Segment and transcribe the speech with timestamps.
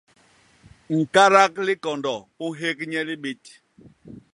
[0.97, 2.13] ñkadak likondo
[2.43, 3.43] u nhék nye libit.